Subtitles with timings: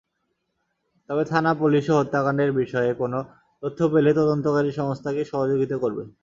[1.09, 3.19] তবে থানা-পুলিশও হত্যাকাণ্ডের বিষয়ে কোনো
[3.63, 6.03] তথ্য পেলে তদন্তকারী সংস্থাকে সহযোগিতা করবে।